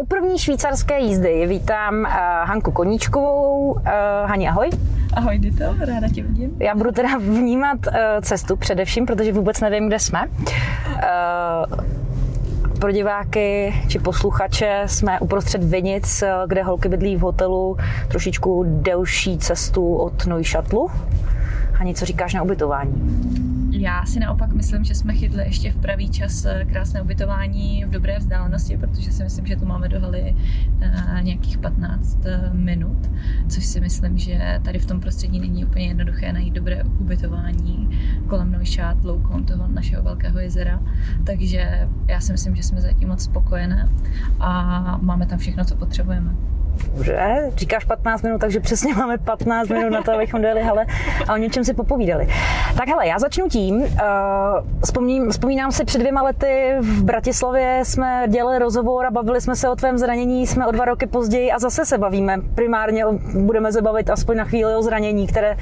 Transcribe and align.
U 0.00 0.06
první 0.06 0.38
švýcarské 0.38 0.98
jízdy 0.98 1.46
vítám 1.46 2.00
uh, 2.00 2.08
Hanku 2.48 2.72
Koníčkovou. 2.72 3.72
Uh, 3.72 3.80
Hani, 4.26 4.48
ahoj. 4.48 4.70
Ahoj, 5.14 5.38
Dito, 5.38 5.64
ráda 5.78 6.08
tě 6.14 6.22
vidím. 6.22 6.56
Já 6.60 6.74
budu 6.74 6.92
teda 6.92 7.08
vnímat 7.18 7.78
uh, 7.86 7.92
cestu 8.22 8.56
především, 8.56 9.06
protože 9.06 9.32
vůbec 9.32 9.60
nevím, 9.60 9.86
kde 9.86 9.98
jsme. 9.98 10.20
Uh, 10.26 11.80
pro 12.80 12.92
diváky 12.92 13.74
či 13.88 13.98
posluchače 13.98 14.82
jsme 14.86 15.20
uprostřed 15.20 15.64
Vinic, 15.64 16.24
kde 16.46 16.62
holky 16.62 16.88
bydlí 16.88 17.16
v 17.16 17.20
hotelu, 17.20 17.76
trošičku 18.08 18.64
delší 18.66 19.38
cestu 19.38 19.94
od 19.94 20.26
Neušatlu. 20.26 20.90
Hani, 21.72 21.94
co 21.94 22.04
říkáš 22.04 22.34
na 22.34 22.42
ubytování? 22.42 22.94
Já 23.78 24.06
si 24.06 24.20
naopak 24.20 24.52
myslím, 24.52 24.84
že 24.84 24.94
jsme 24.94 25.14
chytli 25.14 25.42
ještě 25.42 25.72
v 25.72 25.76
pravý 25.76 26.08
čas 26.10 26.44
eh, 26.44 26.64
krásné 26.64 27.02
ubytování 27.02 27.84
v 27.84 27.90
dobré 27.90 28.18
vzdálenosti, 28.18 28.76
protože 28.76 29.12
si 29.12 29.24
myslím, 29.24 29.46
že 29.46 29.56
tu 29.56 29.66
máme 29.66 29.88
do 29.88 30.00
haly 30.00 30.36
eh, 30.80 31.20
nějakých 31.22 31.58
15 31.58 32.18
eh, 32.24 32.50
minut, 32.52 33.10
což 33.48 33.64
si 33.64 33.80
myslím, 33.80 34.18
že 34.18 34.60
tady 34.64 34.78
v 34.78 34.86
tom 34.86 35.00
prostředí 35.00 35.40
není 35.40 35.64
úplně 35.64 35.86
jednoduché 35.86 36.32
najít 36.32 36.54
dobré 36.54 36.82
ubytování 36.84 38.00
kolem 38.26 38.50
Neušátlu, 38.50 39.20
kolem 39.20 39.44
toho 39.44 39.68
našeho 39.68 40.02
velkého 40.02 40.38
jezera. 40.38 40.80
Takže 41.24 41.88
já 42.08 42.20
si 42.20 42.32
myslím, 42.32 42.56
že 42.56 42.62
jsme 42.62 42.80
zatím 42.80 43.08
moc 43.08 43.22
spokojené 43.22 43.88
a 44.40 44.98
máme 45.02 45.26
tam 45.26 45.38
všechno, 45.38 45.64
co 45.64 45.76
potřebujeme. 45.76 46.34
Dobře, 46.94 47.50
říkáš 47.56 47.84
15 47.84 48.22
minut, 48.22 48.38
takže 48.38 48.60
přesně 48.60 48.94
máme 48.94 49.18
15 49.18 49.68
minut 49.68 49.90
na 49.90 50.02
to, 50.02 50.12
abychom 50.12 50.42
dojeli 50.42 50.62
hele, 50.62 50.86
a 51.28 51.34
o 51.34 51.36
něčem 51.36 51.64
si 51.64 51.74
popovídali. 51.74 52.28
Tak 52.76 52.88
hele, 52.88 53.06
já 53.06 53.18
začnu 53.18 53.48
tím. 53.48 53.76
Uh, 53.76 53.88
vzpomínám, 54.84 55.30
vzpomínám 55.30 55.72
si 55.72 55.84
před 55.84 55.98
dvěma 55.98 56.22
lety 56.22 56.74
v 56.80 57.04
Bratislavě 57.04 57.80
jsme 57.84 58.24
dělali 58.28 58.58
rozhovor 58.58 59.06
a 59.06 59.10
bavili 59.10 59.40
jsme 59.40 59.56
se 59.56 59.68
o 59.68 59.76
tvém 59.76 59.98
zranění, 59.98 60.46
jsme 60.46 60.66
o 60.66 60.70
dva 60.70 60.84
roky 60.84 61.06
později 61.06 61.52
a 61.52 61.58
zase 61.58 61.84
se 61.84 61.98
bavíme. 61.98 62.36
Primárně 62.54 63.04
budeme 63.34 63.72
se 63.72 63.82
bavit 63.82 64.10
aspoň 64.10 64.36
na 64.36 64.44
chvíli 64.44 64.74
o 64.74 64.82
zranění, 64.82 65.26
které 65.26 65.56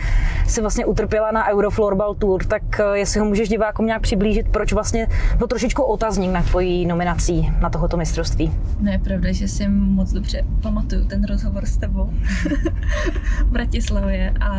si 0.46 0.60
vlastně 0.60 0.86
utrpěla 0.86 1.30
na 1.30 1.48
Euroflorbal 1.48 2.14
Tour, 2.14 2.44
tak 2.44 2.62
uh, 2.80 2.94
jestli 2.94 3.20
ho 3.20 3.26
můžeš 3.26 3.48
divákům 3.48 3.86
nějak 3.86 4.02
přiblížit, 4.02 4.48
proč 4.48 4.72
vlastně 4.72 5.08
byl 5.38 5.46
trošičku 5.46 5.82
otazník 5.82 6.32
na 6.32 6.42
tvojí 6.42 6.86
nominací 6.86 7.52
na 7.60 7.70
tohoto 7.70 7.96
mistrovství. 7.96 8.52
Ne, 8.80 8.92
je 8.92 8.98
pravda, 8.98 9.32
že 9.32 9.48
si 9.48 9.69
moc 9.69 10.12
dobře 10.12 10.42
pamatuju 10.62 11.05
ten 11.06 11.24
rozhovor 11.24 11.66
s 11.66 11.76
tebou 11.76 12.10
v 13.40 13.50
Bratislavě 13.50 14.34
a 14.40 14.50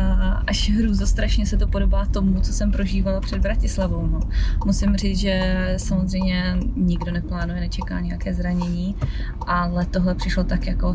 až 0.46 0.70
hrůzo 0.70 1.06
strašně 1.06 1.46
se 1.46 1.56
to 1.56 1.66
podobá 1.66 2.06
tomu, 2.06 2.40
co 2.40 2.52
jsem 2.52 2.72
prožívala 2.72 3.20
před 3.20 3.38
Bratislavou. 3.38 4.06
No. 4.06 4.20
Musím 4.64 4.96
říct, 4.96 5.18
že 5.18 5.74
samozřejmě 5.76 6.56
nikdo 6.76 7.12
neplánuje, 7.12 7.60
nečeká 7.60 8.00
nějaké 8.00 8.34
zranění, 8.34 8.96
ale 9.46 9.86
tohle 9.86 10.14
přišlo 10.14 10.44
tak 10.44 10.66
jako 10.66 10.94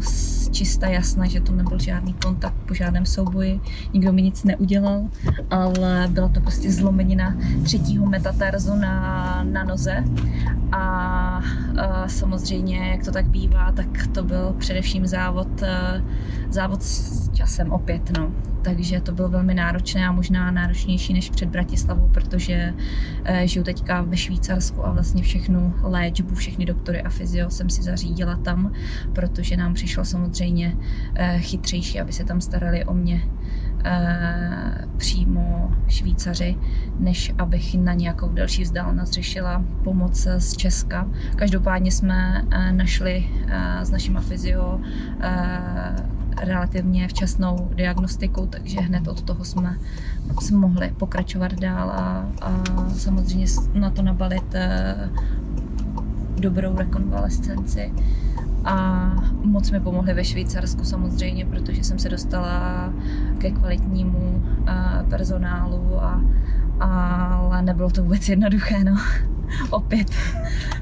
čista 0.52 0.88
jasna, 0.88 1.28
že 1.28 1.42
to 1.42 1.52
nebyl 1.52 1.80
žádný 1.80 2.14
kontakt 2.14 2.56
po 2.68 2.74
žádném 2.74 3.06
souboji, 3.06 3.60
nikdo 3.94 4.14
mi 4.14 4.22
nic 4.22 4.44
neudělal, 4.44 5.02
ale 5.50 6.08
byla 6.12 6.28
to 6.28 6.42
prostě 6.42 6.72
zlomenina 6.72 7.36
třetího 7.64 8.06
metatarzu 8.06 8.76
na, 8.76 9.44
na 9.44 9.64
noze 9.64 10.04
a, 10.72 10.82
a 11.82 12.08
samozřejmě, 12.08 12.78
jak 12.78 13.06
to 13.06 13.12
tak 13.12 13.26
bývá, 13.26 13.72
tak 13.72 14.08
to 14.14 14.24
byl 14.24 14.56
především 14.58 15.08
závod 15.08 15.43
Eh, 15.62 16.04
závod 16.50 16.84
s 16.84 17.30
časem 17.34 17.72
opět, 17.72 18.18
no. 18.18 18.32
Takže 18.62 19.02
to 19.02 19.12
bylo 19.12 19.30
velmi 19.30 19.54
náročné 19.54 20.08
a 20.08 20.12
možná 20.12 20.52
náročnější 20.52 21.14
než 21.14 21.30
před 21.30 21.50
Bratislavou, 21.50 22.10
protože 22.14 22.74
eh, 23.26 23.48
žiju 23.48 23.64
teďka 23.64 24.02
ve 24.02 24.18
Švýcarsku 24.18 24.86
a 24.86 24.92
vlastně 24.92 25.24
všechnu 25.24 25.74
léčbu, 25.82 26.36
všechny 26.36 26.66
doktory 26.66 27.02
a 27.02 27.10
fyzio 27.10 27.50
jsem 27.50 27.70
si 27.70 27.84
zařídila 27.84 28.36
tam, 28.36 28.72
protože 29.14 29.58
nám 29.58 29.74
přišlo 29.74 30.06
samozřejmě 30.06 30.78
eh, 31.16 31.40
chytřejší, 31.40 32.00
aby 32.00 32.14
se 32.14 32.24
tam 32.24 32.42
starali 32.42 32.86
o 32.86 32.94
mě 32.94 33.22
přímo 34.98 35.72
Švýcaři, 35.88 36.56
než 37.00 37.34
abych 37.38 37.76
na 37.76 37.94
nějakou 37.94 38.30
delší 38.30 38.64
vzdálenost 38.64 39.14
řešila 39.14 39.64
pomoc 39.84 40.28
z 40.38 40.58
Česka. 40.58 41.08
Každopádně 41.36 41.92
jsme 41.92 42.46
našli 42.72 43.28
s 43.82 43.92
našima 43.92 44.22
fyzio 44.22 44.80
relativně 46.42 47.08
včasnou 47.08 47.70
diagnostikou, 47.76 48.46
takže 48.46 48.82
hned 48.82 49.08
od 49.08 49.22
toho 49.22 49.46
jsme, 49.46 49.78
jsme 50.42 50.58
mohli 50.58 50.94
pokračovat 50.98 51.54
dál 51.54 51.90
a, 51.90 52.28
a 52.42 52.64
samozřejmě 52.90 53.48
na 53.74 53.90
to 53.90 54.02
nabalit 54.02 54.56
dobrou 56.40 56.78
rekonvalescenci 56.78 57.94
a 58.66 59.10
moc 59.44 59.72
mi 59.72 59.80
pomohli 59.80 60.14
ve 60.14 60.24
Švýcarsku 60.24 60.84
samozřejmě, 60.84 61.46
protože 61.46 61.84
jsem 61.84 62.00
se 62.00 62.10
dostala 62.10 62.94
ke 63.38 63.52
kvalitnímu 63.52 64.44
personálu, 65.10 66.04
a, 66.04 66.22
ale 66.80 67.62
nebylo 67.62 67.90
to 67.90 68.04
vůbec 68.04 68.30
jednoduché, 68.30 68.84
no. 68.84 68.98
Opět, 69.70 70.12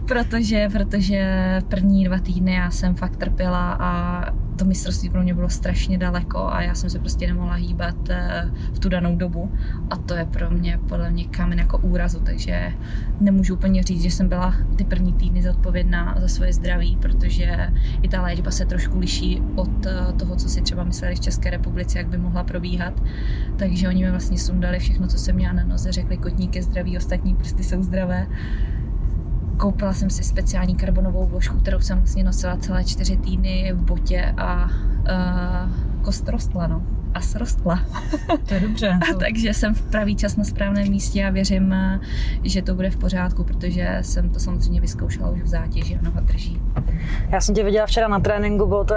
protože, 0.08 0.70
protože 0.70 1.62
první 1.68 2.06
dva 2.06 2.20
týdny 2.20 2.54
já 2.54 2.72
jsem 2.72 2.96
fakt 2.96 3.16
trpěla 3.16 3.78
a 3.80 4.26
to 4.62 4.66
mistrovství 4.66 5.10
pro 5.10 5.24
mě 5.24 5.34
bylo 5.34 5.50
strašně 5.50 5.98
daleko 5.98 6.48
a 6.48 6.62
já 6.62 6.76
jsem 6.76 6.90
se 6.90 7.00
prostě 7.00 7.28
nemohla 7.28 7.54
hýbat 7.54 8.10
eh, 8.10 8.52
v 8.74 8.80
tu 8.80 8.90
danou 8.90 9.16
dobu 9.16 9.52
a 9.90 9.96
to 9.96 10.14
je 10.14 10.26
pro 10.26 10.50
mě 10.50 10.80
podle 10.90 11.12
mě 11.12 11.26
kámen 11.26 11.60
jako 11.60 11.78
úrazu, 11.78 12.20
takže 12.20 12.74
nemůžu 13.20 13.54
úplně 13.54 13.84
říct, 13.84 14.02
že 14.02 14.12
jsem 14.12 14.30
byla 14.30 14.56
ty 14.76 14.84
první 14.84 15.14
týdny 15.14 15.44
zodpovědná 15.44 16.16
za 16.22 16.28
svoje 16.28 16.54
zdraví, 16.54 16.98
protože 17.02 17.70
i 18.02 18.08
ta 18.08 18.22
léčba 18.22 18.52
se 18.52 18.66
trošku 18.66 19.00
liší 19.00 19.42
od 19.56 19.86
eh, 19.86 20.14
toho, 20.14 20.36
co 20.36 20.50
si 20.50 20.62
třeba 20.62 20.84
mysleli 20.84 21.16
v 21.16 21.20
České 21.20 21.50
republice, 21.50 21.98
jak 21.98 22.08
by 22.08 22.18
mohla 22.18 22.44
probíhat. 22.44 23.04
Takže 23.58 23.88
oni 23.88 24.04
mi 24.04 24.12
vlastně 24.12 24.38
sundali 24.38 24.80
všechno, 24.80 25.08
co 25.08 25.18
jsem 25.18 25.36
měla 25.36 25.54
na 25.54 25.64
noze, 25.64 25.92
řekli 25.92 26.18
kotník 26.18 26.56
je 26.56 26.64
zdravý, 26.64 26.98
ostatní 26.98 27.36
prsty 27.36 27.64
jsou 27.64 27.84
zdravé 27.84 28.28
koupila 29.62 29.94
jsem 29.94 30.10
si 30.10 30.24
speciální 30.24 30.76
karbonovou 30.76 31.26
vložku, 31.26 31.58
kterou 31.58 31.80
jsem 31.80 31.98
vlastně 31.98 32.24
nosila 32.24 32.58
celé 32.58 32.84
čtyři 32.84 33.18
týdny 33.18 33.72
v 33.74 33.82
botě 33.82 34.34
a 34.38 34.64
uh, 34.66 36.02
kost 36.02 36.30
rostla, 36.30 36.68
no. 36.68 36.82
A 37.14 37.22
srostla. 37.22 37.80
To 38.48 38.54
je 38.54 38.60
dobře. 38.60 39.00
To... 39.12 39.20
Takže 39.20 39.54
jsem 39.54 39.74
v 39.74 39.82
pravý 39.82 40.16
čas 40.16 40.38
na 40.38 40.44
správném 40.44 40.88
místě 40.90 41.26
a 41.26 41.30
věřím, 41.30 41.76
že 42.44 42.62
to 42.62 42.76
bude 42.76 42.90
v 42.90 42.98
pořádku, 42.98 43.44
protože 43.44 43.98
jsem 44.02 44.30
to 44.30 44.40
samozřejmě 44.40 44.82
vyzkoušela 44.82 45.30
už 45.30 45.42
v 45.42 45.48
zátěži 45.48 45.98
a 46.02 46.04
noha 46.04 46.20
drží. 46.20 46.62
Já 47.30 47.42
jsem 47.42 47.56
tě 47.56 47.64
viděla 47.64 47.86
včera 47.86 48.08
na 48.08 48.20
tréninku, 48.20 48.66
bylo 48.66 48.84
to, 48.84 48.96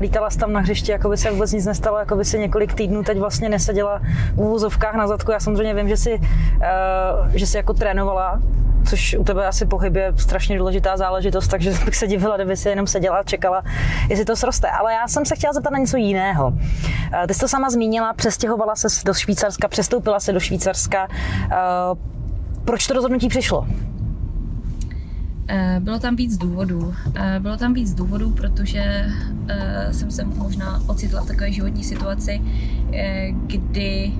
lítala 0.00 0.30
jsi 0.30 0.38
tam 0.38 0.52
na 0.52 0.60
hřišti, 0.60 0.92
jako 0.92 1.08
by 1.08 1.16
se 1.16 1.30
vůbec 1.30 1.52
nic 1.52 1.66
nestalo, 1.66 1.98
jako 1.98 2.16
by 2.16 2.24
si 2.24 2.38
několik 2.38 2.74
týdnů 2.74 3.02
teď 3.02 3.18
vlastně 3.18 3.48
neseděla 3.48 4.02
v 4.34 4.38
úvozovkách 4.38 4.94
na 4.94 5.06
zadku. 5.06 5.30
Já 5.30 5.40
samozřejmě 5.40 5.74
vím, 5.74 5.88
že 5.88 5.96
si, 5.96 6.14
uh, 6.14 7.28
že 7.34 7.46
si 7.46 7.56
jako 7.56 7.72
trénovala 7.72 8.40
což 8.86 9.16
u 9.18 9.24
tebe 9.24 9.46
asi 9.46 9.66
pohyb 9.66 9.94
je 9.94 10.12
strašně 10.16 10.58
důležitá 10.58 10.96
záležitost, 10.96 11.48
takže 11.48 11.72
bych 11.84 11.96
se 11.96 12.06
divila, 12.06 12.36
kdyby 12.36 12.56
si 12.56 12.68
jenom 12.68 12.86
seděla 12.86 13.16
a 13.18 13.22
čekala, 13.22 13.62
jestli 14.08 14.24
to 14.24 14.36
sroste. 14.36 14.70
Ale 14.70 14.92
já 14.92 15.08
jsem 15.08 15.24
se 15.24 15.34
chtěla 15.34 15.52
zeptat 15.52 15.70
na 15.72 15.78
něco 15.78 15.96
jiného. 15.96 16.54
Eh, 17.12 17.26
ty 17.26 17.34
jsi 17.34 17.40
to 17.40 17.48
sama 17.48 17.70
zmínila, 17.70 18.12
přestěhovala 18.12 18.76
se 18.76 18.88
do 19.04 19.14
Švýcarska, 19.14 19.68
přestoupila 19.68 20.20
se 20.20 20.32
do 20.32 20.40
Švýcarska. 20.40 21.08
Eh, 21.50 21.56
proč 22.64 22.86
to 22.86 22.94
rozhodnutí 22.94 23.28
přišlo? 23.28 23.66
Eh, 25.48 25.80
bylo 25.80 25.98
tam 25.98 26.16
víc 26.16 26.36
důvodů. 26.36 26.94
Bylo 27.38 27.56
tam 27.56 27.74
víc 27.74 27.94
důvodů, 27.94 28.30
protože 28.30 29.06
jsem 29.92 30.10
se 30.10 30.24
možná 30.24 30.82
ocitla 30.86 31.20
v 31.20 31.26
takové 31.26 31.52
životní 31.52 31.84
situaci, 31.84 32.42
kdy 33.46 34.12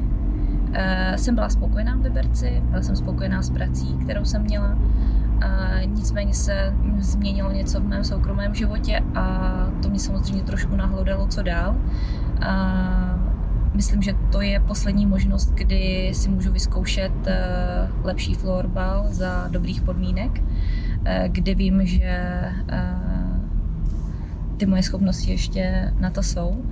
jsem 1.16 1.34
byla 1.34 1.48
spokojená 1.48 1.96
v 1.96 2.02
Liberci, 2.02 2.62
byla 2.70 2.82
jsem 2.82 2.96
spokojená 2.96 3.42
s 3.42 3.50
prací, 3.50 3.98
kterou 4.04 4.24
jsem 4.24 4.42
měla. 4.42 4.78
Uh, 5.34 5.94
nicméně 5.94 6.34
se 6.34 6.74
změnilo 6.98 7.52
něco 7.52 7.80
v 7.80 7.84
mém 7.84 8.04
soukromém 8.04 8.54
životě 8.54 9.02
a 9.14 9.52
to 9.82 9.88
mě 9.90 9.98
samozřejmě 9.98 10.42
trošku 10.42 10.76
nahlodalo, 10.76 11.26
co 11.26 11.42
dál. 11.42 11.76
Uh, 12.38 13.74
myslím, 13.74 14.02
že 14.02 14.14
to 14.32 14.40
je 14.40 14.60
poslední 14.60 15.06
možnost, 15.06 15.50
kdy 15.50 16.12
si 16.14 16.28
můžu 16.28 16.52
vyzkoušet 16.52 17.12
lepší 18.02 18.34
florbal 18.34 19.06
za 19.10 19.48
dobrých 19.50 19.82
podmínek, 19.82 20.42
kde 21.28 21.54
vím, 21.54 21.86
že 21.86 22.42
ty 24.56 24.66
moje 24.66 24.82
schopnosti 24.82 25.30
ještě 25.30 25.92
na 26.00 26.10
to 26.10 26.22
jsou. 26.22 26.64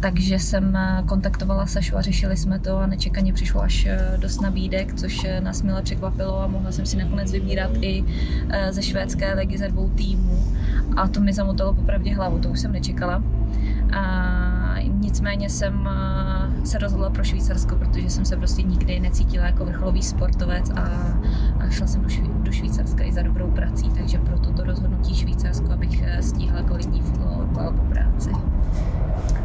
Takže 0.00 0.38
jsem 0.38 0.76
eh, 0.76 1.02
kontaktovala 1.06 1.66
Sašu 1.66 1.96
a 1.96 2.00
řešili 2.00 2.36
jsme 2.36 2.58
to 2.58 2.78
a 2.78 2.86
nečekaně 2.86 3.32
přišlo 3.32 3.62
až 3.62 3.86
eh, 3.86 4.16
dost 4.16 4.40
nabídek, 4.40 4.94
což 4.94 5.24
eh, 5.24 5.40
nás 5.40 5.62
milé 5.62 5.82
překvapilo 5.82 6.42
a 6.42 6.46
mohla 6.46 6.72
jsem 6.72 6.86
si 6.86 6.96
nakonec 6.96 7.32
vybírat 7.32 7.70
i 7.80 8.04
ze 8.70 8.82
švédské 8.82 9.34
ligy 9.34 9.58
ze 9.58 9.68
dvou 9.68 9.88
týmů 9.88 10.44
a 10.96 11.08
to 11.08 11.20
mi 11.20 11.32
zamotalo 11.32 11.72
popravdě 11.72 12.14
hlavu, 12.14 12.38
to 12.38 12.48
už 12.48 12.60
jsem 12.60 12.72
nečekala. 12.72 13.22
A 13.92 14.74
nicméně 14.88 15.50
jsem 15.50 15.88
se 16.64 16.78
rozhodla 16.78 17.10
pro 17.10 17.24
Švýcarsko, 17.24 17.76
protože 17.76 18.10
jsem 18.10 18.24
se 18.24 18.36
prostě 18.36 18.62
nikdy 18.62 19.00
necítila 19.00 19.46
jako 19.46 19.64
vrcholový 19.64 20.02
sportovec 20.02 20.70
a, 20.70 20.82
a 21.58 21.70
šla 21.70 21.86
jsem 21.86 22.02
do, 22.02 22.08
Švý, 22.08 22.30
Švýcarska 22.60 23.04
i 23.04 23.12
za 23.12 23.22
dobrou 23.22 23.50
prací, 23.50 23.90
takže 23.90 24.18
proto 24.18 24.52
to 24.52 24.64
rozhodnutí 24.64 25.16
Švýcarsko 25.16 25.66
stíhala 26.20 26.62
kvalitní 26.62 27.00
fotbal 27.00 27.72
po 27.72 27.82
práci. 27.82 28.30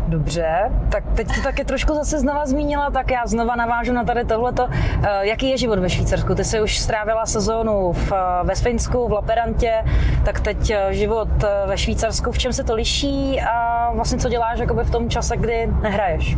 Dobře, 0.08 0.72
tak 0.90 1.04
teď 1.16 1.28
to 1.36 1.42
taky 1.42 1.66
trošku 1.66 1.94
zase 1.94 2.20
znova 2.20 2.46
zmínila, 2.46 2.92
tak 2.92 3.12
já 3.12 3.26
znova 3.26 3.56
navážu 3.56 3.94
na 3.94 4.04
tady 4.04 4.26
tohleto. 4.26 4.68
Eh, 4.72 5.10
jaký 5.22 5.50
je 5.50 5.58
život 5.58 5.80
ve 5.80 5.90
Švýcarsku? 5.90 6.36
Ty 6.36 6.44
jsi 6.44 6.62
už 6.62 6.80
strávila 6.80 7.26
sezónu 7.26 7.94
v, 7.94 8.12
eh, 8.12 8.44
ve 8.44 8.56
Svinsku, 8.56 9.08
v 9.08 9.12
Laperantě, 9.12 9.84
tak 10.26 10.40
teď 10.40 10.70
eh, 10.70 10.94
život 10.94 11.30
ve 11.68 11.78
Švýcarsku, 11.78 12.32
v 12.32 12.38
čem 12.38 12.54
se 12.54 12.64
to 12.64 12.76
liší 12.76 13.42
a 13.42 13.92
vlastně 13.94 14.18
co 14.18 14.30
děláš 14.30 14.60
jakoby 14.60 14.84
v 14.84 14.92
tom 14.92 15.10
čase, 15.10 15.38
kdy 15.38 15.74
nehraješ? 15.82 16.38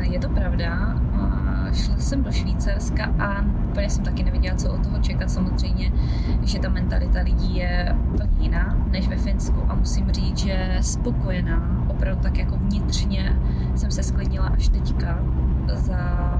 Je 0.00 0.20
to 0.20 0.28
pravda. 0.28 1.03
Šla 1.74 1.98
jsem 1.98 2.22
do 2.22 2.32
Švýcarska 2.32 3.04
a 3.18 3.44
úplně 3.70 3.90
jsem 3.90 4.04
taky 4.04 4.22
nevěděla, 4.22 4.56
co 4.56 4.72
od 4.72 4.82
toho 4.82 4.98
čekat. 4.98 5.30
Samozřejmě, 5.30 5.92
že 6.42 6.58
ta 6.58 6.68
mentalita 6.68 7.20
lidí 7.20 7.56
je 7.56 7.96
úplně 8.12 8.30
jiná 8.40 8.76
než 8.90 9.08
ve 9.08 9.16
Finsku 9.16 9.62
a 9.68 9.74
musím 9.74 10.12
říct, 10.12 10.38
že 10.38 10.78
spokojená 10.80 11.84
opravdu 11.88 12.22
tak 12.22 12.38
jako 12.38 12.56
vnitřně 12.56 13.38
jsem 13.74 13.90
se 13.90 14.02
sklidnila 14.02 14.46
až 14.46 14.68
teďka 14.68 15.18
za 15.74 16.33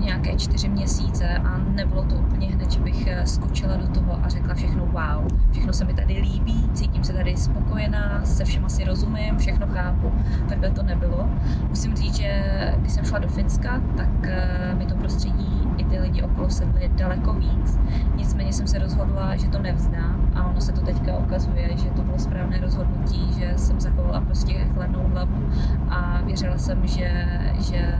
nějaké 0.00 0.36
čtyři 0.36 0.68
měsíce 0.68 1.28
a 1.28 1.58
nebylo 1.58 2.04
to 2.04 2.14
úplně 2.14 2.46
hned, 2.46 2.70
že 2.70 2.80
bych 2.80 3.06
eh, 3.06 3.26
skočila 3.26 3.76
do 3.76 3.88
toho 3.88 4.18
a 4.24 4.28
řekla 4.28 4.54
všechno 4.54 4.86
wow, 4.86 5.38
všechno 5.50 5.72
se 5.72 5.84
mi 5.84 5.94
tady 5.94 6.14
líbí, 6.14 6.70
cítím 6.72 7.04
se 7.04 7.12
tady 7.12 7.36
spokojená, 7.36 8.24
se 8.24 8.44
všem 8.44 8.64
asi 8.64 8.84
rozumím, 8.84 9.38
všechno 9.38 9.66
chápu, 9.66 10.12
takhle 10.48 10.70
to 10.70 10.82
nebylo. 10.82 11.30
Musím 11.68 11.96
říct, 11.96 12.16
že 12.16 12.44
když 12.78 12.92
jsem 12.92 13.04
šla 13.04 13.18
do 13.18 13.28
Finska, 13.28 13.82
tak 13.96 14.08
eh, 14.22 14.74
mi 14.78 14.86
to 14.86 14.94
prostředí 14.94 15.68
i 15.76 15.84
ty 15.84 15.98
lidi 15.98 16.22
okolo 16.22 16.50
sedli 16.50 16.90
daleko 16.94 17.32
víc. 17.32 17.78
Nicméně 18.16 18.52
jsem 18.52 18.66
se 18.66 18.78
rozhodla, 18.78 19.36
že 19.36 19.48
to 19.48 19.58
nevzdám 19.58 20.30
a 20.34 20.46
ono 20.46 20.60
se 20.60 20.72
to 20.72 20.80
teďka 20.80 21.16
ukazuje, 21.16 21.68
že 21.76 21.90
to 21.90 22.02
bylo 22.02 22.18
správné 22.18 22.58
rozhodnutí, 22.60 23.32
že 23.38 23.52
jsem 23.56 23.80
zachovala 23.80 24.20
prostě 24.20 24.54
chladnou 24.74 25.08
hlavu 25.08 25.48
a 25.88 26.20
věřila 26.24 26.58
jsem, 26.58 26.86
že, 26.86 27.26
že 27.60 27.94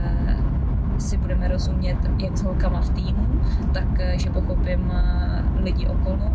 si 1.01 1.17
budeme 1.17 1.47
rozumět 1.47 1.97
jak 2.17 2.37
s 2.37 2.43
holkama 2.43 2.81
v 2.81 2.89
týmu, 2.89 3.27
tak 3.73 3.99
eh, 3.99 4.19
že 4.19 4.29
pochopím 4.29 4.91
eh, 4.93 5.43
lidi 5.55 5.87
okolo. 5.87 6.31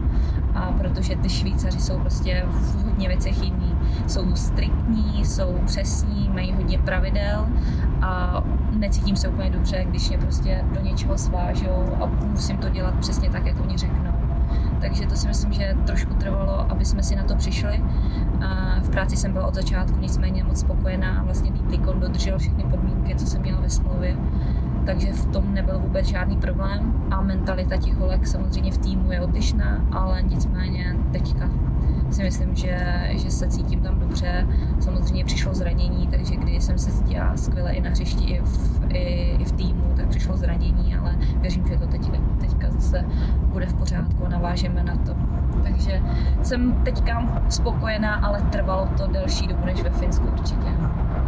A 0.54 0.72
protože 0.78 1.16
ty 1.16 1.28
Švýcaři 1.28 1.80
jsou 1.80 1.98
prostě 1.98 2.44
v 2.48 2.84
hodně 2.84 3.08
věcech 3.08 3.42
jiný. 3.42 3.76
Jsou 4.06 4.34
striktní, 4.34 5.24
jsou 5.24 5.58
přesní, 5.66 6.30
mají 6.34 6.52
hodně 6.52 6.78
pravidel 6.78 7.46
a 8.02 8.42
necítím 8.72 9.16
se 9.16 9.28
úplně 9.28 9.50
dobře, 9.50 9.84
když 9.88 10.08
mě 10.08 10.18
prostě 10.18 10.64
do 10.74 10.80
něčeho 10.80 11.18
svážou 11.18 11.96
a 12.00 12.06
musím 12.06 12.56
to 12.56 12.68
dělat 12.68 12.94
přesně 13.00 13.30
tak, 13.30 13.46
jak 13.46 13.60
oni 13.60 13.78
řeknou. 13.78 14.15
Takže 14.80 15.06
to 15.06 15.16
si 15.16 15.28
myslím, 15.28 15.52
že 15.52 15.76
trošku 15.86 16.14
trvalo, 16.14 16.70
aby 16.70 16.84
jsme 16.84 17.02
si 17.02 17.16
na 17.16 17.22
to 17.22 17.36
přišli. 17.36 17.84
V 18.82 18.90
práci 18.90 19.16
jsem 19.16 19.32
byla 19.32 19.46
od 19.46 19.54
začátku 19.54 19.98
nicméně 19.98 20.44
moc 20.44 20.60
spokojená. 20.60 21.22
Vlastně 21.22 21.50
Deeply 21.50 21.78
dodržel 22.00 22.38
všechny 22.38 22.64
podmínky, 22.64 23.14
co 23.14 23.26
jsem 23.26 23.42
měla 23.42 23.60
ve 23.60 23.70
smlouvě 23.70 24.16
takže 24.86 25.12
v 25.12 25.26
tom 25.26 25.54
nebyl 25.54 25.78
vůbec 25.78 26.06
žádný 26.06 26.36
problém 26.36 26.94
a 27.10 27.22
mentalita 27.22 27.76
těch 27.76 27.96
holek 27.96 28.26
samozřejmě 28.26 28.72
v 28.72 28.78
týmu 28.78 29.12
je 29.12 29.20
odlišná, 29.20 29.84
ale 29.92 30.22
nicméně 30.22 30.96
teďka 31.12 31.50
si 32.10 32.22
myslím, 32.22 32.54
že, 32.54 32.78
že 33.10 33.30
se 33.30 33.48
cítím 33.48 33.80
tam 33.80 33.98
dobře. 33.98 34.46
Samozřejmě 34.80 35.24
přišlo 35.24 35.54
zranění, 35.54 36.06
takže 36.06 36.36
když 36.36 36.64
jsem 36.64 36.78
se 36.78 36.90
cítila 36.90 37.36
skvěle 37.36 37.72
i 37.72 37.80
na 37.80 37.90
hřišti, 37.90 38.24
i 38.24 38.40
v, 38.40 38.85
i, 38.96 39.36
i 39.40 39.44
v 39.44 39.52
týmu, 39.52 39.94
tak 39.96 40.08
přišlo 40.08 40.36
zranění, 40.36 40.96
ale 41.00 41.16
věřím, 41.36 41.66
že 41.66 41.78
to 41.78 41.86
teď, 41.86 42.10
teďka 42.40 42.70
zase 42.70 43.04
bude 43.40 43.66
v 43.66 43.74
pořádku 43.74 44.26
a 44.26 44.28
navážeme 44.28 44.84
na 44.84 44.96
to. 44.96 45.12
Takže 45.62 46.02
jsem 46.42 46.72
teďka 46.84 47.22
spokojená, 47.48 48.14
ale 48.14 48.40
trvalo 48.40 48.88
to 48.96 49.06
delší 49.06 49.46
dobu 49.46 49.66
než 49.66 49.82
ve 49.82 49.90
Finsku 49.90 50.26
určitě. 50.26 50.68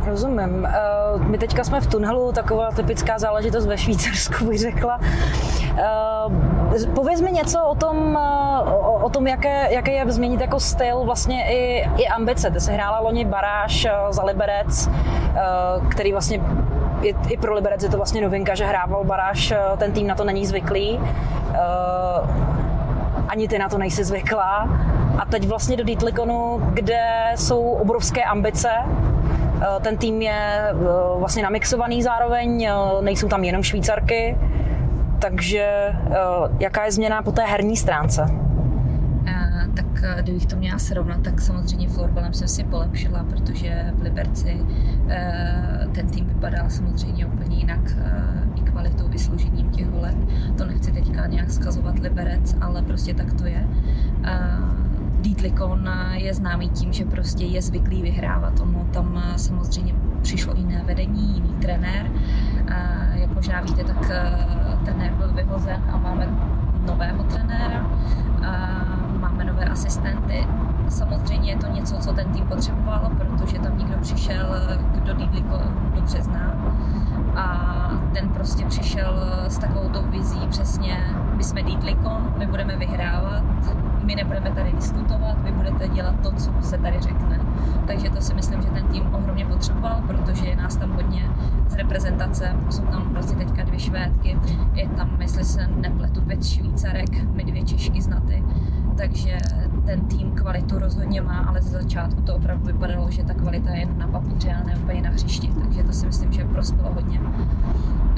Rozumím. 0.05 0.69
Uh, 1.17 1.27
my 1.27 1.39
teďka 1.39 1.65
jsme 1.65 1.81
v 1.81 1.87
tunelu, 1.87 2.33
taková 2.33 2.71
typická 2.71 3.19
záležitost 3.19 3.67
ve 3.67 3.79
Švýcarsku, 3.79 4.45
bych 4.45 4.59
řekla. 4.59 5.01
Uh, 5.73 6.95
pověz 6.95 7.21
mi 7.21 7.33
něco 7.33 7.65
o 7.65 7.75
tom, 7.75 7.97
uh, 7.97 9.05
o, 9.05 9.11
tom 9.11 9.27
jaké, 9.27 9.75
jaké 9.75 9.93
je 9.93 10.13
změnit 10.13 10.41
jako 10.41 10.61
styl, 10.61 11.05
vlastně 11.05 11.45
i, 11.51 11.89
i 11.97 12.09
ambice. 12.09 12.51
Ty 12.51 12.61
jsi 12.61 12.73
hrála 12.73 13.01
loni 13.01 13.25
baráž 13.25 13.87
za 14.11 14.25
Liberec, 14.25 14.91
který 15.89 16.13
vlastně 16.13 16.41
i, 17.03 17.15
i 17.29 17.37
pro 17.37 17.55
Liberec 17.55 17.83
je 17.83 17.89
to 17.89 17.97
vlastně 17.97 18.21
novinka, 18.21 18.55
že 18.55 18.65
hrával 18.65 19.05
baráž, 19.05 19.55
ten 19.77 19.93
tým 19.93 20.07
na 20.07 20.15
to 20.15 20.25
není 20.25 20.47
zvyklý. 20.47 21.01
Ani 23.29 23.49
ty 23.49 23.59
na 23.59 23.69
to 23.69 23.79
nejsi 23.79 24.05
zvyklá. 24.05 24.69
A 25.19 25.25
teď 25.25 25.49
vlastně 25.49 25.77
do 25.77 25.85
Dietlikonu, 25.85 26.61
kde 26.75 27.33
jsou 27.37 27.61
obrovské 27.61 28.25
ambice, 28.25 28.71
Eh, 29.61 29.81
ten 29.81 29.97
tým 29.97 30.23
je 30.23 30.71
eh, 30.71 30.75
vlastně 31.19 31.43
namixovaný 31.43 32.03
zároveň, 32.03 32.65
eh, 32.65 33.03
nejsou 33.03 33.29
tam 33.29 33.45
jenom 33.45 33.63
Švýcarky, 33.63 34.39
takže 35.19 35.95
jaká 36.59 36.85
je 36.85 36.93
změna 36.93 37.23
po 37.23 37.33
té 37.33 37.45
herní 37.45 37.77
stránce? 37.77 38.27
tak 39.75 40.23
kdybych 40.23 40.47
to 40.47 40.57
měla 40.57 40.79
srovnat, 40.79 41.23
tak 41.23 41.41
samozřejmě 41.41 41.89
florbalem 41.89 42.35
jsem 42.35 42.49
si 42.49 42.65
polepšila, 42.65 43.25
protože 43.31 43.93
v 43.95 44.03
Liberci 44.03 44.61
ten 45.93 46.07
tým 46.07 46.27
vypadal 46.27 46.71
samozřejmě 46.71 47.27
úplně 47.27 47.57
jinak 47.57 47.97
i 48.55 48.61
kvalitou, 48.61 49.09
i 49.13 49.19
složením 49.19 49.71
těch 49.71 49.91
holek. 49.91 50.17
To 50.59 50.65
nechci 50.65 50.93
teďka 50.93 51.27
nějak 51.27 51.51
skazovat 51.51 51.99
Liberec, 51.99 52.57
ale 52.61 52.83
prostě 52.83 53.15
tak 53.15 53.33
to 53.33 53.47
je. 53.47 53.69
Dietlikon 55.21 55.91
je 56.13 56.35
známý 56.35 56.69
tím, 56.69 56.93
že 56.93 57.05
prostě 57.05 57.45
je 57.45 57.63
zvyklý 57.63 58.03
vyhrávat. 58.03 58.61
Ono 58.61 58.85
tam 58.93 59.23
samozřejmě 59.37 59.95
přišlo 60.23 60.55
jiné 60.57 60.83
vedení, 60.87 61.35
jiný 61.35 61.55
trenér. 61.63 62.11
Jak 63.13 63.35
možná 63.35 63.61
víte, 63.61 63.85
tak 63.85 64.11
eh, 64.11 64.85
trenér 64.85 65.13
byl 65.13 65.33
vyhozen 65.33 65.83
a 65.93 65.97
máme 65.97 66.29
nového 66.87 67.25
trenéra, 67.25 67.91
máme 69.21 69.45
nové 69.45 69.65
asistenty. 69.65 70.47
Samozřejmě 70.89 71.51
je 71.51 71.57
to 71.57 71.67
něco, 71.67 71.97
co 71.97 72.13
ten 72.13 72.29
tým 72.33 72.47
potřeboval, 72.47 73.11
protože 73.19 73.59
tam 73.59 73.79
někdo 73.79 73.99
přišel, 74.01 74.47
kdo 74.95 75.15
Dietlikon 75.15 75.61
dobře 75.95 76.23
zná 76.23 76.55
a 77.37 77.91
ten 78.15 78.29
prostě 78.29 78.65
přišel 78.65 79.15
s 79.49 79.59
takovou 79.59 79.89
tou 79.89 80.03
vizí 80.03 80.41
přesně, 80.51 81.15
my 81.35 81.45
jsme 81.45 81.63
Dietlikon, 81.63 82.35
my 82.39 82.47
budeme 82.47 82.77
vyhrávat, 82.77 83.43
my 84.05 84.15
nebudeme 84.15 84.51
tady 84.51 84.73
diskutovat, 84.73 85.43
vy 85.43 85.53
budete 85.53 85.89
dělat 85.89 86.15
to, 86.23 86.33
co 86.33 86.51
se 86.61 86.79
tady 86.79 87.01
řekne. 87.01 87.41
Takže 87.87 88.11
to 88.11 88.21
si 88.21 88.35
myslím, 88.35 88.63
že 88.63 88.69
ten 88.69 88.87
tým 88.87 89.15
ohromně 89.15 89.47
potřeboval, 89.47 90.03
protože 90.07 90.47
je 90.47 90.57
nás 90.57 90.77
tam 90.77 90.93
hodně 90.93 91.23
z 91.69 91.75
reprezentace. 91.75 92.57
Jsou 92.71 92.83
tam 92.83 93.09
vlastně 93.13 93.37
teďka 93.37 93.63
dvě 93.63 93.79
švédky, 93.79 94.39
je 94.75 94.89
tam, 94.89 95.11
jestli 95.21 95.45
se 95.45 95.67
nepletu, 95.67 96.21
pět 96.21 96.45
švýcarek, 96.45 97.35
my 97.35 97.45
dvě 97.45 97.65
češky 97.65 98.03
znaty. 98.03 98.45
Takže 98.99 99.39
ten 99.87 100.01
tým 100.01 100.31
kvalitu 100.31 100.79
rozhodně 100.79 101.21
má, 101.21 101.45
ale 101.49 101.63
ze 101.63 101.83
začátku 101.83 102.21
to 102.21 102.37
opravdu 102.37 102.67
vypadalo, 102.67 103.11
že 103.11 103.25
ta 103.25 103.35
kvalita 103.35 103.71
je 103.71 103.79
jen 103.79 103.99
na 103.99 104.07
papíře 104.09 104.53
a 104.53 104.67
ne 104.67 104.77
úplně 104.77 105.03
na 105.03 105.11
hřišti. 105.11 105.51
Takže 105.61 105.83
to 105.83 105.93
si 105.93 106.07
myslím, 106.07 106.33
že 106.33 106.45
prospělo 106.45 106.93
hodně. 106.93 107.21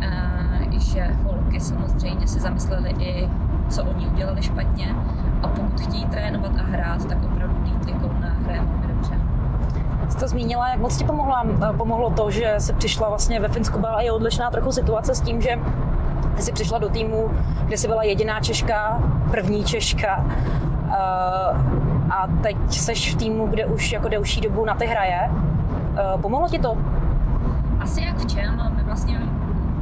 E, 0.02 0.80
že 0.80 1.16
holky 1.25 1.60
samozřejmě 1.60 2.26
si 2.26 2.40
zamysleli 2.40 2.90
i, 2.99 3.28
co 3.68 3.84
oni 3.84 4.06
udělali 4.06 4.42
špatně 4.42 4.94
a 5.42 5.49
pokud 5.49 5.80
chtějí 5.80 6.06
trénovat 6.06 6.52
a 6.58 6.62
hrát, 6.62 7.08
tak 7.08 7.18
opravdu 7.25 7.62
Dietlikon 7.64 8.26
hraje 8.44 8.60
velmi 8.60 8.87
dobře. 8.87 9.14
Jsi 10.08 10.18
to 10.18 10.28
zmínila, 10.28 10.68
jak 10.68 10.80
moc 10.80 10.96
ti 10.96 11.04
pomohla, 11.04 11.46
pomohlo 11.76 12.10
to, 12.10 12.30
že 12.30 12.54
se 12.58 12.72
přišla 12.72 13.08
vlastně 13.08 13.40
ve 13.40 13.49
Finsku, 13.49 13.78
byla 13.78 14.00
i 14.00 14.10
odlišná 14.10 14.50
trochu 14.50 14.72
situace 14.72 15.14
s 15.14 15.20
tím, 15.20 15.40
že 15.40 15.58
jsi 16.37 16.52
přišla 16.52 16.78
do 16.78 16.88
týmu, 16.88 17.30
kde 17.64 17.78
jsi 17.78 17.88
byla 17.88 18.02
jediná 18.02 18.40
Češka, 18.40 19.02
první 19.30 19.64
Češka 19.64 20.26
eh, 20.28 20.70
a 22.11 22.26
teď 22.42 22.56
seš 22.70 23.14
v 23.14 23.18
týmu, 23.18 23.47
kde 23.47 23.66
už 23.66 23.92
jako 23.92 24.09
delší 24.09 24.40
dobu 24.40 24.64
na 24.64 24.75
ty 24.75 24.87
hraje. 24.87 25.30
Eh, 25.97 26.18
pomohlo 26.23 26.49
ti 26.49 26.59
to? 26.59 26.76
Asi 27.80 28.02
jak 28.02 28.18
v 28.18 28.26
čem. 28.26 28.73
My 28.76 28.82
vlastně 28.82 29.20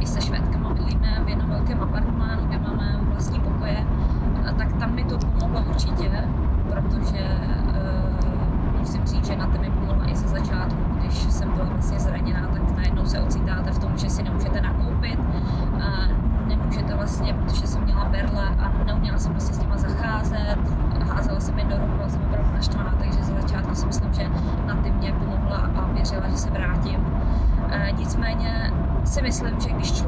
i 0.00 0.06
se 0.06 0.20
Švédkama 0.20 0.74
bydlíme 0.74 1.20
v 1.24 1.28
jednom 1.28 1.50
velkém 1.50 1.82
apartmánu, 1.82 2.47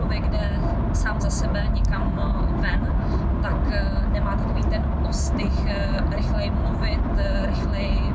člověk 0.01 0.29
jde 0.29 0.51
sám 0.93 1.21
za 1.21 1.31
sebe 1.31 1.67
někam 1.73 2.13
eh, 2.19 2.61
ven, 2.61 2.95
tak 3.43 3.61
eh, 3.73 3.85
nemá 4.13 4.37
takový 4.37 4.63
ten 4.63 4.85
ostych 5.09 5.67
eh, 5.67 6.17
rychleji 6.17 6.51
mluvit, 6.51 7.01
rychleji 7.47 8.15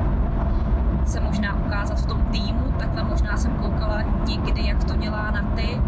se 1.05 1.19
možná 1.19 1.55
ukázat 1.55 1.99
v 1.99 2.05
tom 2.05 2.21
týmu, 2.21 2.73
takhle 2.79 3.03
možná 3.03 3.37
jsem 3.37 3.51
koukala 3.51 4.01
někdy, 4.27 4.67
jak 4.67 4.83
to 4.83 4.95
dělá 4.95 5.31
na 5.31 5.41
ty 5.55 5.81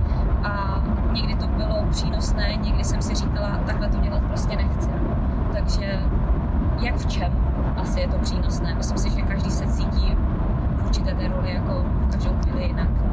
a 0.43 0.83
někdy 1.11 1.35
to 1.35 1.47
bylo 1.47 1.85
přínosné, 1.89 2.55
někdy 2.55 2.83
jsem 2.83 3.01
si 3.01 3.15
říkala, 3.15 3.59
takhle 3.65 3.89
to 3.89 3.97
dělat 3.97 4.23
prostě 4.23 4.55
nechci. 4.55 4.89
Takže 5.53 5.99
jak 6.79 6.95
v 6.95 7.05
čem 7.05 7.31
asi 7.77 7.99
je 7.99 8.07
to 8.07 8.17
přínosné. 8.17 8.75
Myslím 8.75 8.97
si, 8.97 9.09
že 9.09 9.21
každý 9.21 9.51
se 9.51 9.67
cítí 9.67 10.17
v 10.77 10.85
určité 10.85 11.13
té 11.13 11.27
roli 11.27 11.53
jako 11.53 11.83
v 11.83 12.11
každou 12.11 12.37
chvíli 12.43 12.67
jinak. 12.67 13.06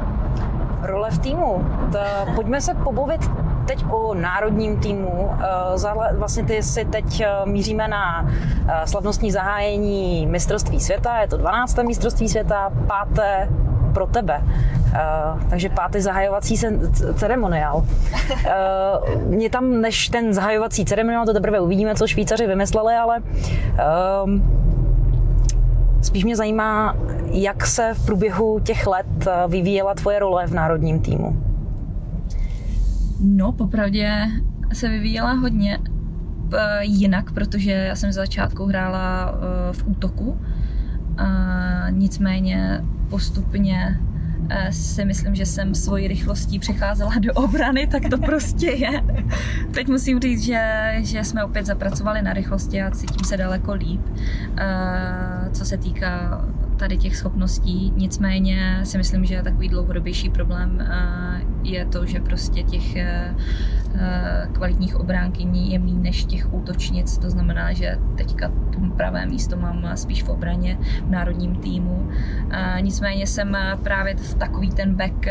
Role 1.05 1.17
v 1.17 1.19
týmu. 1.19 1.65
Ta, 1.91 2.25
pojďme 2.35 2.61
se 2.61 2.73
pobavit 2.73 3.21
teď 3.67 3.85
o 3.89 4.13
národním 4.13 4.79
týmu. 4.79 5.31
Eh, 5.33 6.15
vlastně 6.17 6.43
ty 6.43 6.63
si 6.63 6.85
teď 6.85 7.21
eh, 7.21 7.29
míříme 7.45 7.87
na 7.87 8.29
eh, 8.67 8.87
slavnostní 8.87 9.31
zahájení 9.31 10.27
mistrovství 10.27 10.79
světa. 10.79 11.21
Je 11.21 11.27
to 11.27 11.37
12. 11.37 11.77
mistrovství 11.77 12.29
světa, 12.29 12.71
páté 12.87 13.49
pro 13.93 14.07
tebe. 14.07 14.41
Takže 15.49 15.69
pátý 15.69 16.01
zahajovací 16.01 16.57
ceremoniál. 17.15 17.85
Mě 19.25 19.49
tam, 19.49 19.81
než 19.81 20.09
ten 20.09 20.33
zahajovací 20.33 20.85
ceremoniál, 20.85 21.25
to 21.25 21.33
teprve 21.33 21.59
uvidíme, 21.59 21.95
co 21.95 22.07
Švýcaři 22.07 22.47
vymysleli, 22.47 22.95
ale 22.95 23.19
uh, 23.19 24.29
spíš 26.05 26.23
mě 26.23 26.35
zajímá, 26.35 26.95
jak 27.31 27.65
se 27.65 27.93
v 27.93 28.05
průběhu 28.05 28.59
těch 28.59 28.87
let 28.87 29.27
vyvíjela 29.47 29.93
tvoje 29.93 30.19
role 30.19 30.47
v 30.47 30.53
národním 30.53 30.99
týmu. 30.99 31.43
No, 33.19 33.51
popravdě 33.51 34.27
se 34.73 34.89
vyvíjela 34.89 35.33
hodně 35.33 35.79
jinak, 36.81 37.31
protože 37.31 37.71
já 37.71 37.95
jsem 37.95 38.11
z 38.11 38.15
začátku 38.15 38.65
hrála 38.65 39.35
v 39.71 39.87
útoku, 39.87 40.37
a 41.17 41.89
nicméně 41.89 42.81
postupně 43.09 43.99
eh, 43.99 44.14
si 44.71 45.05
myslím, 45.05 45.35
že 45.35 45.45
jsem 45.45 45.75
svojí 45.75 46.07
rychlostí 46.07 46.59
přecházela 46.59 47.11
do 47.19 47.33
obrany, 47.33 47.87
tak 47.87 48.09
to 48.09 48.17
prostě 48.17 48.71
je. 48.71 49.03
Teď 49.71 49.87
musím 49.87 50.19
říct, 50.19 50.43
že, 50.43 50.93
že 50.97 51.23
jsme 51.23 51.43
opět 51.43 51.65
zapracovali 51.65 52.21
na 52.21 52.33
rychlosti 52.33 52.81
a 52.81 52.91
cítím 52.91 53.25
se 53.25 53.37
daleko 53.37 53.73
líp, 53.73 54.01
co 55.53 55.65
se 55.65 55.77
týká 55.77 56.45
tady 56.75 56.97
těch 56.97 57.15
schopností. 57.15 57.93
Nicméně 57.95 58.79
si 58.83 58.97
myslím, 58.97 59.25
že 59.25 59.43
takový 59.43 59.69
dlouhodobější 59.69 60.29
problém 60.29 60.81
eh, 60.81 61.41
je 61.63 61.85
to, 61.85 62.05
že 62.05 62.19
prostě 62.19 62.63
těch 62.63 62.95
eh, 62.95 63.35
eh, 63.95 64.47
kvalitních 64.51 64.95
obránkyní 64.95 65.71
je 65.71 65.79
méně 65.79 65.99
než 65.99 66.25
těch 66.25 66.53
útočnic. 66.53 67.17
To 67.17 67.29
znamená, 67.29 67.73
že 67.73 67.97
teďka 68.17 68.49
to 68.49 68.79
pravé 68.97 69.25
místo 69.25 69.57
mám 69.57 69.91
spíš 69.95 70.23
v 70.23 70.29
obraně 70.29 70.77
v 71.05 71.09
národním 71.09 71.55
týmu. 71.55 72.09
Nicméně 72.81 73.27
jsem 73.27 73.57
právě 73.83 74.15
v 74.15 74.35
takový 74.35 74.69
ten 74.69 74.95
back 74.95 75.27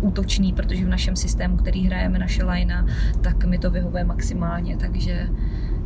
útočný, 0.00 0.52
protože 0.52 0.84
v 0.84 0.88
našem 0.88 1.16
systému, 1.16 1.56
který 1.56 1.86
hrajeme, 1.86 2.18
naše 2.18 2.44
linea, 2.44 2.84
tak 3.20 3.44
mi 3.44 3.58
to 3.58 3.70
vyhovuje 3.70 4.04
maximálně, 4.04 4.76
takže 4.76 5.28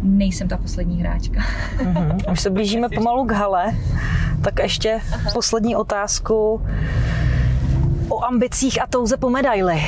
nejsem 0.02 0.48
ta 0.48 0.56
poslední 0.56 1.00
hráčka. 1.00 1.40
Mm-hmm. 1.78 2.16
Už 2.32 2.40
se 2.40 2.50
blížíme 2.50 2.88
pomalu 2.88 3.24
k 3.24 3.32
hale, 3.32 3.72
tak 4.42 4.58
ještě 4.58 5.00
Aha. 5.12 5.30
poslední 5.32 5.76
otázku 5.76 6.62
o 8.08 8.24
ambicích 8.24 8.82
a 8.82 8.86
touze 8.86 9.16
po 9.16 9.30
medaili. 9.30 9.74
Uh, 9.74 9.80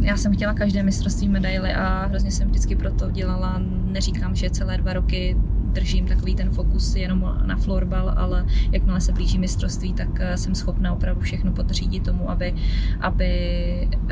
já 0.00 0.16
jsem 0.16 0.34
chtěla 0.34 0.52
každé 0.52 0.82
mistrovství 0.82 1.28
medaily 1.28 1.74
a 1.74 2.06
hrozně 2.06 2.30
jsem 2.30 2.48
vždycky 2.48 2.76
proto 2.76 3.10
dělala. 3.10 3.60
Neříkám, 3.84 4.34
že 4.34 4.50
celé 4.50 4.78
dva 4.78 4.92
roky 4.92 5.36
držím 5.74 6.06
takový 6.06 6.34
ten 6.34 6.50
fokus 6.50 6.94
jenom 6.94 7.38
na 7.46 7.56
florbal, 7.56 8.14
ale 8.16 8.46
jakmile 8.72 9.00
se 9.00 9.12
blíží 9.12 9.38
mistrovství, 9.38 9.92
tak 9.92 10.08
eh, 10.20 10.36
jsem 10.36 10.54
schopna 10.54 10.92
opravdu 10.92 11.20
všechno 11.20 11.52
podřídit 11.52 12.04
tomu, 12.04 12.30
aby, 12.30 12.54
aby 13.00 13.88
uh, 14.02 14.08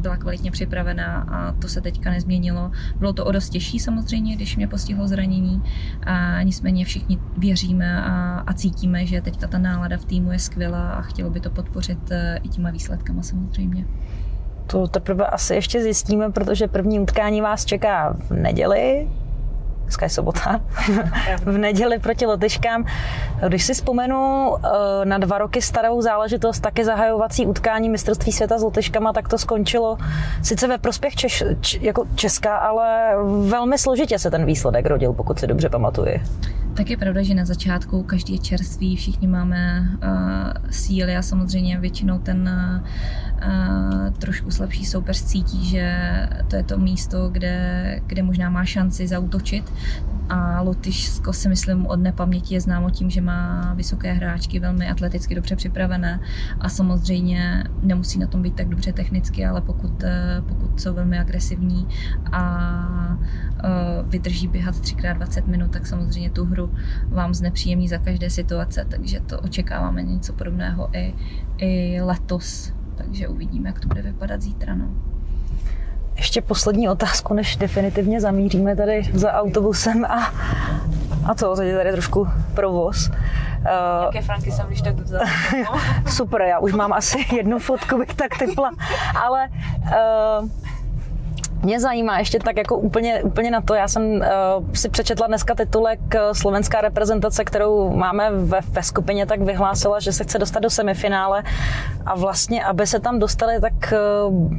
byla 0.00 0.16
kvalitně 0.16 0.50
připravená 0.50 1.26
a 1.30 1.52
to 1.52 1.68
se 1.68 1.80
teďka 1.80 2.10
nezměnilo. 2.10 2.70
Bylo 2.96 3.12
to 3.12 3.24
o 3.24 3.32
dost 3.32 3.48
těžší 3.48 3.78
samozřejmě, 3.78 4.36
když 4.36 4.56
mě 4.56 4.68
postihlo 4.68 5.08
zranění 5.08 5.62
a 6.02 6.42
nicméně 6.42 6.84
všichni 6.84 7.18
věříme 7.38 8.02
a, 8.02 8.38
a 8.46 8.52
cítíme, 8.52 9.06
že 9.06 9.20
teďka 9.20 9.46
ta 9.46 9.58
nálada 9.58 9.96
v 9.96 10.04
týmu 10.04 10.32
je 10.32 10.38
skvělá 10.38 10.90
a 10.90 11.02
chtělo 11.02 11.30
by 11.30 11.40
to 11.40 11.50
podpořit 11.50 11.98
uh, 12.10 12.16
i 12.42 12.48
těma 12.48 12.70
výsledkama 12.70 13.22
samozřejmě. 13.22 13.84
To 14.66 14.88
teprve 14.88 15.26
asi 15.26 15.54
ještě 15.54 15.82
zjistíme, 15.82 16.30
protože 16.30 16.68
první 16.68 17.00
utkání 17.00 17.40
vás 17.40 17.64
čeká 17.64 18.16
v 18.28 18.30
neděli 18.30 19.08
dneska 19.90 20.06
je 20.06 20.10
sobota, 20.10 20.60
v 21.44 21.58
neděli 21.58 21.98
proti 21.98 22.26
Lotyškám. 22.26 22.84
Když 23.48 23.64
si 23.64 23.74
vzpomenu 23.74 24.54
eh, 24.56 24.68
na 25.04 25.18
dva 25.18 25.38
roky 25.38 25.62
starou 25.62 26.02
záležitost, 26.02 26.60
taky 26.60 26.84
zahajovací 26.84 27.46
utkání 27.46 27.88
mistrovství 27.88 28.32
světa 28.32 28.58
s 28.58 28.62
Lotyškama, 28.62 29.12
tak 29.12 29.28
to 29.28 29.38
skončilo 29.38 29.98
sice 30.42 30.68
ve 30.68 30.78
prospěch 30.78 31.14
Češ, 31.14 31.44
č, 31.60 31.78
jako 31.80 32.06
Česka, 32.14 32.56
ale 32.56 33.14
velmi 33.48 33.78
složitě 33.78 34.18
se 34.18 34.30
ten 34.30 34.44
výsledek 34.44 34.86
rodil, 34.86 35.12
pokud 35.12 35.38
si 35.38 35.46
dobře 35.46 35.68
pamatuji. 35.68 36.20
Tak 36.74 36.90
je 36.90 36.96
pravda, 36.96 37.22
že 37.22 37.34
na 37.34 37.44
začátku 37.44 38.02
každý 38.02 38.32
je 38.32 38.38
čerstvý, 38.38 38.96
všichni 38.96 39.28
máme 39.28 39.88
uh, 40.02 40.70
síly 40.70 41.16
a 41.16 41.22
samozřejmě 41.22 41.78
většinou 41.78 42.18
ten 42.18 42.48
uh, 42.82 42.88
trošku 44.18 44.50
slabší 44.50 44.86
soupeř 44.86 45.22
cítí, 45.22 45.64
že 45.64 45.96
to 46.48 46.56
je 46.56 46.62
to 46.62 46.78
místo, 46.78 47.28
kde, 47.28 48.00
kde 48.06 48.22
možná 48.22 48.50
má 48.50 48.64
šanci 48.64 49.06
zautočit. 49.06 49.72
A 50.28 50.60
Lotyšsko 50.60 51.32
si 51.32 51.48
myslím 51.48 51.86
od 51.86 52.00
nepaměti 52.00 52.54
je 52.54 52.60
známo 52.60 52.90
tím, 52.90 53.10
že 53.10 53.20
má 53.20 53.74
vysoké 53.74 54.12
hráčky, 54.12 54.60
velmi 54.60 54.90
atleticky 54.90 55.34
dobře 55.34 55.56
připravené 55.56 56.20
a 56.60 56.68
samozřejmě 56.68 57.64
nemusí 57.82 58.18
na 58.18 58.26
tom 58.26 58.42
být 58.42 58.54
tak 58.54 58.68
dobře 58.68 58.92
technicky, 58.92 59.46
ale 59.46 59.60
pokud, 59.60 60.04
pokud 60.48 60.80
jsou 60.80 60.94
velmi 60.94 61.18
agresivní 61.18 61.88
a 62.32 63.18
vydrží 64.06 64.48
běhat 64.48 64.74
3x20 64.74 65.46
minut, 65.46 65.70
tak 65.70 65.86
samozřejmě 65.86 66.30
tu 66.30 66.44
hru 66.44 66.74
vám 67.08 67.34
znepříjemní 67.34 67.88
za 67.88 67.98
každé 67.98 68.30
situace, 68.30 68.86
takže 68.88 69.20
to 69.20 69.40
očekáváme 69.40 70.02
něco 70.02 70.32
podobného 70.32 70.88
i, 70.92 71.14
i 71.58 72.00
letos, 72.00 72.72
takže 73.04 73.28
uvidíme, 73.28 73.68
jak 73.68 73.80
to 73.80 73.88
bude 73.88 74.02
vypadat 74.02 74.42
zítra. 74.42 74.74
No. 74.74 74.84
Ještě 76.16 76.42
poslední 76.42 76.88
otázku, 76.88 77.34
než 77.34 77.56
definitivně 77.56 78.20
zamíříme 78.20 78.76
tady 78.76 79.02
za 79.14 79.32
autobusem 79.32 80.04
a, 80.04 80.34
a 81.24 81.34
co, 81.34 81.54
teď 81.56 81.66
je 81.66 81.76
tady 81.76 81.92
trošku 81.92 82.28
provoz. 82.54 83.08
Uh, 83.08 84.04
Jaké 84.04 84.22
franky 84.22 84.52
jsem 84.52 84.66
když 84.66 84.82
tak 84.82 84.94
vzal? 84.94 85.20
Super, 86.06 86.42
já 86.42 86.58
už 86.58 86.72
mám 86.72 86.92
asi 86.92 87.18
jednu 87.36 87.58
fotku, 87.58 87.98
bych 87.98 88.14
tak 88.14 88.38
typla, 88.38 88.70
ale 89.22 89.48
uh, 89.82 90.48
mě 91.62 91.80
zajímá 91.80 92.18
ještě 92.18 92.38
tak 92.38 92.56
jako 92.56 92.76
úplně, 92.76 93.22
úplně 93.22 93.50
na 93.50 93.60
to, 93.60 93.74
já 93.74 93.88
jsem 93.88 94.02
uh, 94.02 94.20
si 94.72 94.88
přečetla 94.88 95.26
dneska 95.26 95.54
titulek 95.54 96.00
eh, 96.14 96.34
slovenská 96.34 96.80
reprezentace, 96.80 97.44
kterou 97.44 97.90
máme 97.96 98.30
ve, 98.30 98.60
ve 98.70 98.82
skupině, 98.82 99.26
tak 99.26 99.40
vyhlásila, 99.40 100.00
že 100.00 100.12
se 100.12 100.24
chce 100.24 100.38
dostat 100.38 100.60
do 100.60 100.70
semifinále 100.70 101.42
a 102.06 102.14
vlastně, 102.14 102.64
aby 102.64 102.86
se 102.86 103.00
tam 103.00 103.18
dostali, 103.18 103.60
tak 103.60 103.94
uh, 104.28 104.50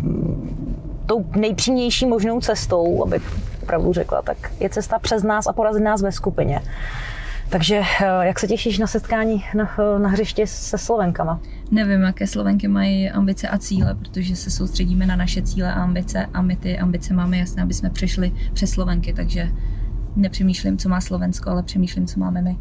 tou 1.06 1.26
nejpřímější 1.36 2.06
možnou 2.06 2.40
cestou, 2.40 3.04
aby 3.04 3.20
pravdu 3.66 3.94
řekla, 3.94 4.22
tak 4.22 4.38
je 4.60 4.70
cesta 4.70 5.00
přes 5.00 5.24
nás 5.24 5.48
a 5.48 5.54
porazit 5.54 5.84
nás 5.84 6.02
ve 6.02 6.12
skupině. 6.12 6.62
Takže 7.52 7.82
jak 8.22 8.40
se 8.40 8.48
těšíš 8.48 8.78
na 8.78 8.88
setkání 8.88 9.44
na, 9.56 9.70
na 9.98 10.10
hřišti 10.10 10.48
se 10.48 10.78
Slovenkama? 10.78 11.42
Nevím, 11.72 12.02
jaké 12.02 12.28
Slovenky 12.28 12.68
mají 12.68 13.10
ambice 13.10 13.48
a 13.48 13.58
cíle, 13.58 13.96
protože 13.96 14.36
se 14.36 14.52
soustředíme 14.52 15.06
na 15.06 15.16
naše 15.16 15.42
cíle 15.42 15.74
a 15.74 15.84
ambice 15.84 16.26
a 16.34 16.42
my 16.42 16.56
ty 16.56 16.80
ambice 16.80 17.14
máme 17.14 17.38
jasné, 17.38 17.64
aby 17.64 17.74
jsme 17.74 17.90
přešli 17.90 18.32
přes 18.54 18.70
Slovenky, 18.70 19.14
takže 19.14 19.52
nepřemýšlím, 20.16 20.78
co 20.78 20.90
má 20.90 21.02
Slovensko, 21.02 21.50
ale 21.50 21.64
přemýšlím, 21.64 22.08
co 22.08 22.20
máme 22.20 22.42
my. 22.42 22.58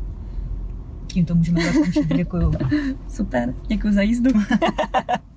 Tím 1.06 1.25
to 1.25 1.35
můžeme 1.35 1.73
zakončit. 1.73 2.06
Děkuju. 2.16 2.52
Super, 3.09 3.54
děkuji 3.68 3.92
za 3.92 4.02
jízdu. 4.02 4.30